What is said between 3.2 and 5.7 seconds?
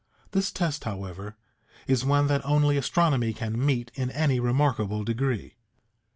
can meet in any remarkable degree.